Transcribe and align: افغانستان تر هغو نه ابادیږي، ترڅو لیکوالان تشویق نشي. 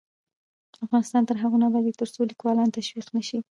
افغانستان 0.85 1.23
تر 1.29 1.35
هغو 1.43 1.57
نه 1.61 1.65
ابادیږي، 1.69 1.99
ترڅو 2.01 2.19
لیکوالان 2.31 2.69
تشویق 2.77 3.07
نشي. 3.15 3.37